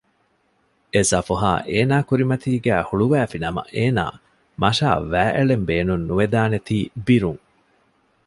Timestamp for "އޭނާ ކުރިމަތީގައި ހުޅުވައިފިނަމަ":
1.69-3.61